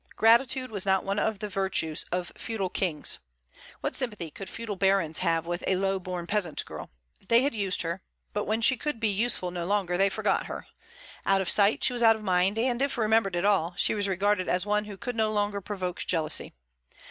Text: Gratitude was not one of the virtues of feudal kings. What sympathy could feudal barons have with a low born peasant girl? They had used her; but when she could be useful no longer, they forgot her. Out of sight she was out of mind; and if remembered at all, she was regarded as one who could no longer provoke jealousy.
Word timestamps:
Gratitude 0.15 0.71
was 0.71 0.83
not 0.83 1.03
one 1.05 1.19
of 1.19 1.37
the 1.37 1.47
virtues 1.47 2.07
of 2.11 2.31
feudal 2.35 2.71
kings. 2.71 3.19
What 3.81 3.93
sympathy 3.95 4.31
could 4.31 4.49
feudal 4.49 4.75
barons 4.75 5.19
have 5.19 5.45
with 5.45 5.63
a 5.67 5.75
low 5.75 5.99
born 5.99 6.25
peasant 6.25 6.65
girl? 6.65 6.89
They 7.27 7.43
had 7.43 7.53
used 7.53 7.83
her; 7.83 8.01
but 8.33 8.45
when 8.45 8.61
she 8.61 8.77
could 8.77 8.99
be 8.99 9.09
useful 9.09 9.51
no 9.51 9.63
longer, 9.65 9.99
they 9.99 10.09
forgot 10.09 10.47
her. 10.47 10.65
Out 11.23 11.39
of 11.39 11.51
sight 11.51 11.83
she 11.83 11.93
was 11.93 12.01
out 12.01 12.15
of 12.15 12.23
mind; 12.23 12.57
and 12.57 12.81
if 12.81 12.97
remembered 12.97 13.35
at 13.35 13.45
all, 13.45 13.75
she 13.77 13.93
was 13.93 14.07
regarded 14.07 14.47
as 14.49 14.65
one 14.65 14.85
who 14.85 14.97
could 14.97 15.15
no 15.15 15.31
longer 15.31 15.61
provoke 15.61 15.99
jealousy. 15.99 16.51